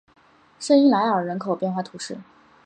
[0.59, 2.17] 圣伊莱尔人口变化图示